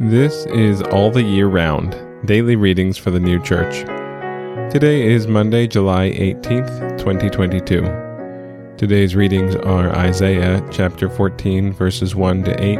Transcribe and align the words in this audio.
This 0.00 0.46
is 0.46 0.80
All 0.80 1.10
the 1.10 1.24
Year 1.24 1.48
Round 1.48 1.90
Daily 2.24 2.54
Readings 2.54 2.96
for 2.96 3.10
the 3.10 3.18
New 3.18 3.42
Church. 3.42 3.80
Today 4.72 5.10
is 5.10 5.26
Monday, 5.26 5.66
July 5.66 6.10
18th, 6.10 6.98
2022. 6.98 8.76
Today's 8.76 9.16
readings 9.16 9.56
are 9.56 9.90
Isaiah 9.90 10.64
chapter 10.70 11.10
14, 11.10 11.72
verses 11.72 12.14
1 12.14 12.44
to 12.44 12.62
8, 12.62 12.78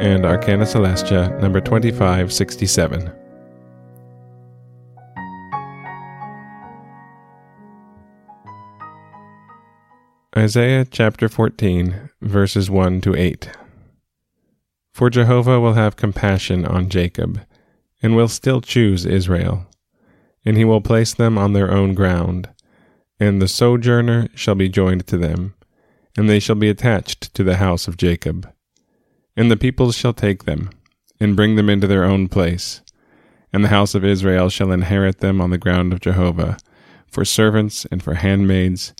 and 0.00 0.24
Arcana 0.24 0.64
Coelestia 0.64 1.38
number 1.38 1.60
2567. 1.60 3.12
Isaiah 10.34 10.86
chapter 10.86 11.28
14, 11.28 12.08
verses 12.22 12.70
1 12.70 13.02
to 13.02 13.14
8. 13.14 13.50
For 14.98 15.10
Jehovah 15.10 15.60
will 15.60 15.74
have 15.74 15.94
compassion 15.94 16.64
on 16.64 16.88
Jacob, 16.88 17.40
and 18.02 18.16
will 18.16 18.26
still 18.26 18.60
choose 18.60 19.06
Israel, 19.06 19.68
and 20.44 20.56
he 20.56 20.64
will 20.64 20.80
place 20.80 21.14
them 21.14 21.38
on 21.38 21.52
their 21.52 21.70
own 21.70 21.94
ground, 21.94 22.48
and 23.20 23.40
the 23.40 23.46
sojourner 23.46 24.26
shall 24.34 24.56
be 24.56 24.68
joined 24.68 25.06
to 25.06 25.16
them, 25.16 25.54
and 26.16 26.28
they 26.28 26.40
shall 26.40 26.56
be 26.56 26.68
attached 26.68 27.32
to 27.34 27.44
the 27.44 27.58
house 27.58 27.86
of 27.86 27.96
Jacob. 27.96 28.52
And 29.36 29.52
the 29.52 29.56
peoples 29.56 29.94
shall 29.96 30.12
take 30.12 30.46
them, 30.46 30.70
and 31.20 31.36
bring 31.36 31.54
them 31.54 31.70
into 31.70 31.86
their 31.86 32.02
own 32.02 32.26
place, 32.26 32.82
and 33.52 33.62
the 33.62 33.68
house 33.68 33.94
of 33.94 34.04
Israel 34.04 34.48
shall 34.50 34.72
inherit 34.72 35.20
them 35.20 35.40
on 35.40 35.50
the 35.50 35.58
ground 35.58 35.92
of 35.92 36.00
Jehovah, 36.00 36.56
for 37.06 37.24
servants 37.24 37.86
and 37.92 38.02
for 38.02 38.14
handmaids, 38.14 38.94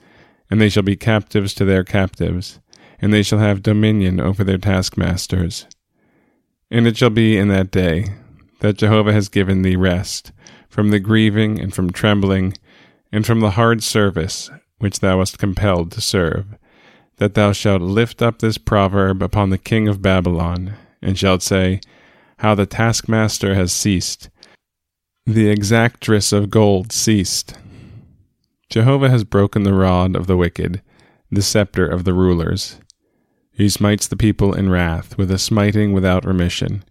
and 0.48 0.60
they 0.60 0.68
shall 0.68 0.84
be 0.84 0.94
captives 0.94 1.54
to 1.54 1.64
their 1.64 1.82
captives, 1.82 2.60
and 3.00 3.12
they 3.12 3.24
shall 3.24 3.40
have 3.40 3.64
dominion 3.64 4.20
over 4.20 4.44
their 4.44 4.58
taskmasters 4.58 5.66
and 6.70 6.86
it 6.86 6.96
shall 6.96 7.10
be 7.10 7.36
in 7.36 7.48
that 7.48 7.70
day 7.70 8.06
that 8.60 8.78
Jehovah 8.78 9.12
has 9.12 9.28
given 9.28 9.62
thee 9.62 9.76
rest 9.76 10.32
from 10.68 10.90
the 10.90 11.00
grieving 11.00 11.60
and 11.60 11.74
from 11.74 11.90
trembling 11.90 12.54
and 13.12 13.26
from 13.26 13.40
the 13.40 13.50
hard 13.50 13.82
service 13.82 14.50
which 14.78 15.00
thou 15.00 15.18
wast 15.18 15.38
compelled 15.38 15.90
to 15.92 16.00
serve, 16.00 16.46
that 17.16 17.34
thou 17.34 17.52
shalt 17.52 17.82
lift 17.82 18.22
up 18.22 18.38
this 18.38 18.58
proverb 18.58 19.22
upon 19.22 19.50
the 19.50 19.58
king 19.58 19.88
of 19.88 20.02
Babylon, 20.02 20.74
and 21.02 21.18
shalt 21.18 21.42
say, 21.42 21.80
How 22.38 22.54
the 22.54 22.66
taskmaster 22.66 23.54
has 23.54 23.72
ceased, 23.72 24.30
the 25.26 25.48
exactress 25.48 26.32
of 26.32 26.50
gold 26.50 26.92
ceased. 26.92 27.54
Jehovah 28.70 29.10
has 29.10 29.24
broken 29.24 29.62
the 29.62 29.74
rod 29.74 30.14
of 30.14 30.26
the 30.26 30.36
wicked, 30.36 30.82
the 31.30 31.42
scepter 31.42 31.86
of 31.86 32.04
the 32.04 32.14
rulers. 32.14 32.78
He 33.58 33.68
smites 33.68 34.06
the 34.06 34.16
people 34.16 34.54
in 34.54 34.70
wrath, 34.70 35.18
with 35.18 35.32
a 35.32 35.38
smiting 35.38 35.92
without 35.92 36.24
remission. 36.24 36.84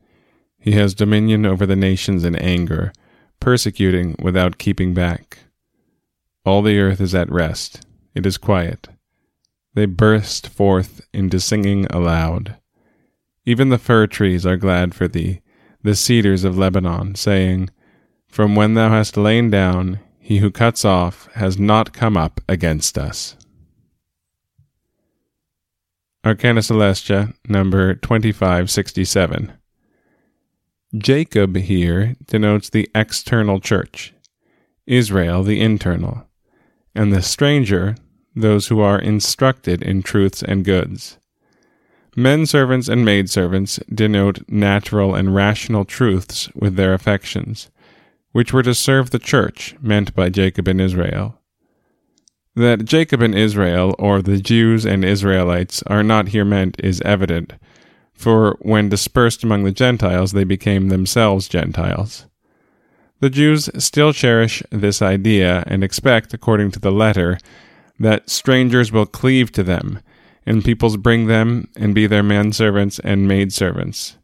He 0.59 0.73
has 0.73 0.93
dominion 0.93 1.45
over 1.45 1.65
the 1.65 1.77
nations 1.77 2.25
in 2.25 2.35
anger, 2.35 2.91
persecuting 3.39 4.17
without 4.21 4.57
keeping 4.57 4.93
back. 4.93 5.37
All 6.43 6.61
the 6.61 6.77
earth 6.77 6.99
is 6.99 7.15
at 7.15 7.31
rest, 7.31 7.85
it 8.13 8.25
is 8.25 8.37
quiet. 8.37 8.89
They 9.75 9.85
burst 9.85 10.49
forth 10.49 11.07
into 11.13 11.39
singing 11.39 11.85
aloud. 11.89 12.57
Even 13.45 13.69
the 13.69 13.77
fir 13.77 14.05
trees 14.05 14.45
are 14.45 14.57
glad 14.57 14.93
for 14.93 15.07
thee, 15.07 15.39
the 15.83 15.95
cedars 15.95 16.43
of 16.43 16.57
Lebanon, 16.57 17.15
saying, 17.15 17.69
From 18.27 18.55
when 18.57 18.73
thou 18.73 18.89
hast 18.89 19.15
lain 19.15 19.49
down, 19.49 20.01
he 20.19 20.39
who 20.39 20.51
cuts 20.51 20.83
off 20.83 21.29
has 21.35 21.57
not 21.57 21.93
come 21.93 22.17
up 22.17 22.41
against 22.49 22.97
us. 22.97 23.37
Arcana 26.27 26.61
Coelestia, 26.61 27.33
number 27.47 27.95
2567. 27.95 29.53
Jacob 30.97 31.55
here 31.55 32.17
denotes 32.25 32.69
the 32.69 32.89
external 32.93 33.61
church, 33.61 34.13
Israel 34.85 35.41
the 35.43 35.61
internal, 35.61 36.27
and 36.93 37.13
the 37.13 37.21
stranger, 37.21 37.95
those 38.35 38.67
who 38.67 38.81
are 38.81 38.99
instructed 38.99 39.81
in 39.81 40.03
truths 40.03 40.43
and 40.43 40.65
goods. 40.65 41.17
Men 42.13 42.45
servants 42.45 42.89
and 42.89 43.05
maidservants 43.05 43.79
denote 43.87 44.39
natural 44.49 45.15
and 45.15 45.33
rational 45.33 45.85
truths 45.85 46.49
with 46.53 46.75
their 46.75 46.93
affections, 46.93 47.71
which 48.33 48.51
were 48.51 48.63
to 48.63 48.75
serve 48.75 49.11
the 49.11 49.17
church 49.19 49.77
meant 49.79 50.13
by 50.13 50.27
Jacob 50.27 50.67
and 50.67 50.81
Israel. 50.81 51.36
That 52.57 52.85
Jacob 52.85 53.21
and 53.21 53.35
Israel, 53.35 53.93
or 53.99 54.23
the 54.23 54.39
Jews 54.39 54.83
and 54.83 55.05
Israelites, 55.05 55.83
are 55.83 56.01
not 56.01 56.29
here 56.29 56.43
meant 56.43 56.75
is 56.83 57.01
evident, 57.01 57.53
for 58.15 58.57
when 58.61 58.89
dispersed 58.89 59.43
among 59.43 59.63
the 59.63 59.71
Gentiles, 59.71 60.31
they 60.31 60.43
became 60.43 60.89
themselves 60.89 61.47
Gentiles. 61.47 62.25
The 63.19 63.29
Jews 63.29 63.69
still 63.77 64.11
cherish 64.11 64.63
this 64.71 65.03
idea 65.03 65.65
and 65.67 65.83
expect, 65.83 66.33
according 66.33 66.71
to 66.71 66.79
the 66.79 66.91
letter, 66.91 67.37
that 67.99 68.27
strangers 68.27 68.91
will 68.91 69.05
cleave 69.05 69.51
to 69.51 69.61
them, 69.61 69.99
and 70.43 70.65
peoples 70.65 70.97
bring 70.97 71.27
them 71.27 71.67
and 71.75 71.93
be 71.93 72.07
their 72.07 72.23
manservants 72.23 72.99
and 73.03 73.27
maidservants. 73.27 74.17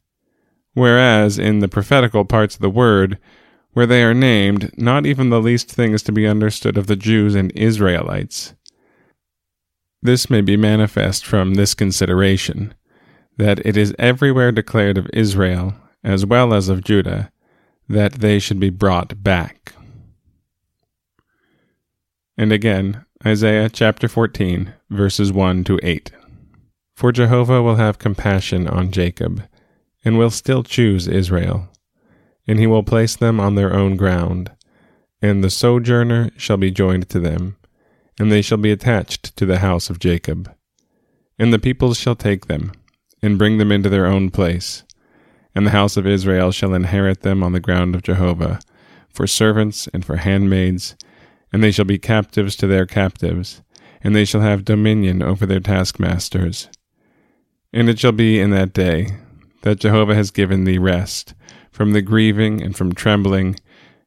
Whereas, 0.74 1.38
in 1.38 1.60
the 1.60 1.68
prophetical 1.68 2.26
parts 2.26 2.56
of 2.56 2.62
the 2.62 2.70
word, 2.72 3.20
where 3.74 3.88
they 3.88 4.04
are 4.04 4.14
named, 4.14 4.72
not 4.78 5.06
even 5.06 5.30
the 5.30 5.42
least 5.42 5.72
thing 5.72 5.94
is 5.94 6.04
to 6.04 6.12
be 6.12 6.28
understood 6.28 6.78
of 6.78 6.88
the 6.88 6.96
Jews 6.96 7.36
and 7.36 7.52
Israelites. 7.56 8.54
This 10.02 10.30
may 10.30 10.42
be 10.42 10.56
manifest 10.56 11.26
from 11.26 11.56
this 11.56 11.74
consideration 11.74 12.74
that 13.38 13.66
it 13.66 13.76
is 13.76 13.96
everywhere 13.98 14.52
declared 14.52 14.98
of 14.98 15.10
Israel, 15.12 15.74
as 16.04 16.26
well 16.26 16.54
as 16.54 16.70
of 16.70 16.84
Judah, 16.84 17.32
that 17.90 18.14
they 18.14 18.38
should 18.38 18.60
be 18.60 18.70
brought 18.70 19.24
back. 19.24 19.74
And 22.38 22.52
again, 22.52 23.06
Isaiah 23.26 23.70
chapter 23.70 24.08
14, 24.08 24.74
verses 24.90 25.32
1 25.32 25.64
to 25.64 25.80
8. 25.82 26.12
For 26.96 27.12
Jehovah 27.12 27.64
will 27.64 27.78
have 27.78 27.98
compassion 27.98 28.68
on 28.68 28.92
Jacob, 28.92 29.44
and 30.06 30.18
will 30.18 30.30
still 30.30 30.62
choose 30.62 31.08
Israel 31.08 31.73
and 32.48 32.60
he 32.60 32.68
will 32.68 32.84
place 32.84 33.16
them 33.16 33.40
on 33.40 33.56
their 33.56 33.74
own 33.74 33.96
ground. 33.96 34.52
And 35.22 35.44
the 35.44 35.50
sojourner 35.50 36.32
shall 36.38 36.58
be 36.58 36.72
joined 36.72 37.10
to 37.10 37.20
them, 37.20 37.56
and 38.20 38.32
they 38.32 38.42
shall 38.42 38.58
be 38.58 38.72
attached 38.72 39.36
to 39.38 39.46
the 39.46 39.60
house 39.60 39.90
of 39.90 40.00
Jacob. 40.00 40.54
And 41.40 41.54
the 41.54 41.60
peoples 41.60 41.98
shall 41.98 42.16
take 42.16 42.48
them, 42.48 42.72
and 43.22 43.38
bring 43.38 43.58
them 43.58 43.72
into 43.72 43.90
their 43.90 44.06
own 44.06 44.30
place. 44.30 44.84
And 45.56 45.66
the 45.66 45.72
house 45.72 45.98
of 45.98 46.08
Israel 46.08 46.52
shall 46.52 46.74
inherit 46.74 47.22
them 47.22 47.44
on 47.44 47.54
the 47.54 47.60
ground 47.60 47.96
of 47.96 48.04
Jehovah, 48.04 48.60
for 49.10 49.28
servants 49.28 49.88
and 49.94 50.04
for 50.04 50.18
handmaids, 50.18 50.96
and 51.52 51.64
they 51.64 51.72
shall 51.72 51.86
be 51.86 52.00
captives 52.00 52.56
to 52.58 52.68
their 52.68 52.86
captives, 52.86 53.62
and 54.02 54.16
they 54.16 54.26
shall 54.26 54.42
have 54.42 54.66
dominion 54.66 55.22
over 55.22 55.46
their 55.46 55.60
taskmasters. 55.60 56.68
And 57.72 57.90
it 57.90 58.00
shall 58.00 58.12
be 58.12 58.40
in 58.40 58.50
that 58.50 58.74
day 58.74 59.08
that 59.62 59.80
Jehovah 59.80 60.16
has 60.16 60.32
given 60.32 60.66
thee 60.66 60.78
rest 60.78 61.34
from 61.74 61.92
the 61.92 62.02
grieving 62.02 62.62
and 62.62 62.78
from 62.78 62.94
trembling, 62.94 63.60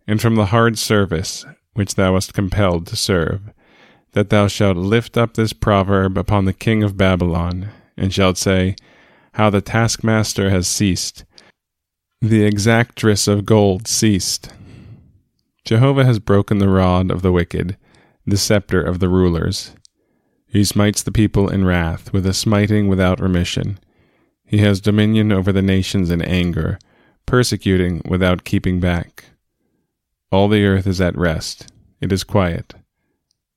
and 0.06 0.22
from 0.22 0.36
the 0.36 0.46
hard 0.46 0.78
service 0.78 1.44
which 1.74 1.96
thou 1.96 2.14
wast 2.14 2.32
compelled 2.32 2.86
to 2.86 2.96
serve, 2.96 3.40
that 4.12 4.30
thou 4.30 4.46
shalt 4.46 4.76
lift 4.76 5.18
up 5.18 5.34
this 5.34 5.52
proverb 5.52 6.16
upon 6.16 6.44
the 6.44 6.52
king 6.52 6.82
of 6.82 6.96
Babylon, 6.96 7.68
and 7.96 8.14
shalt 8.14 8.38
say, 8.38 8.76
How 9.34 9.50
the 9.50 9.60
taskmaster 9.60 10.48
has 10.48 10.66
ceased, 10.66 11.24
the 12.22 12.44
exactress 12.44 13.28
of 13.28 13.44
gold 13.44 13.86
ceased. 13.86 14.50
Jehovah 15.64 16.04
has 16.04 16.18
broken 16.18 16.58
the 16.58 16.68
rod 16.68 17.10
of 17.10 17.22
the 17.22 17.32
wicked, 17.32 17.76
the 18.24 18.38
scepter 18.38 18.80
of 18.80 19.00
the 19.00 19.08
rulers. 19.08 19.72
He 20.46 20.64
smites 20.64 21.02
the 21.02 21.12
people 21.12 21.48
in 21.48 21.64
wrath, 21.64 22.12
with 22.12 22.24
a 22.24 22.32
smiting 22.32 22.88
without 22.88 23.20
remission. 23.20 23.78
He 24.46 24.58
has 24.58 24.80
dominion 24.80 25.32
over 25.32 25.52
the 25.52 25.60
nations 25.60 26.10
in 26.10 26.22
anger, 26.22 26.78
persecuting 27.26 28.02
without 28.04 28.44
keeping 28.44 28.80
back. 28.80 29.24
All 30.30 30.48
the 30.48 30.64
earth 30.64 30.86
is 30.86 31.00
at 31.00 31.16
rest, 31.16 31.72
it 32.00 32.12
is 32.12 32.24
quiet. 32.24 32.74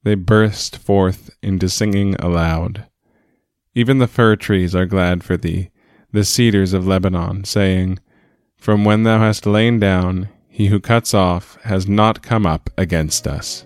They 0.04 0.16
burst 0.16 0.78
forth 0.78 1.30
into 1.42 1.70
singing 1.70 2.16
aloud. 2.16 2.86
Even 3.76 4.00
the 4.00 4.08
fir 4.08 4.36
trees 4.36 4.74
are 4.74 4.86
glad 4.86 5.24
for 5.24 5.38
thee, 5.38 5.70
the 6.12 6.24
cedars 6.24 6.74
of 6.74 6.88
Lebanon, 6.88 7.44
saying, 7.44 8.00
From 8.58 8.84
when 8.84 9.04
thou 9.04 9.20
hast 9.20 9.46
lain 9.46 9.80
down, 9.80 10.30
he 10.48 10.68
who 10.68 10.80
cuts 10.80 11.14
off 11.14 11.58
has 11.64 11.88
not 11.88 12.22
come 12.22 12.46
up 12.46 12.70
against 12.78 13.28
us. 13.28 13.66